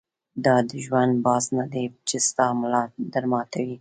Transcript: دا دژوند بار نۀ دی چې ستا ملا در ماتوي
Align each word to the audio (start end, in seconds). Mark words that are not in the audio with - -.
دا 0.45 0.55
دژوند 0.73 1.13
بار 1.25 1.41
نۀ 1.55 1.63
دی 1.73 1.85
چې 2.07 2.15
ستا 2.27 2.45
ملا 2.59 2.83
در 3.13 3.23
ماتوي 3.31 3.69